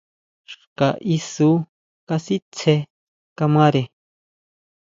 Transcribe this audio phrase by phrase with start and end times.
[0.51, 1.49] Xka isú
[2.07, 2.75] kasitsé
[3.37, 3.83] kamare.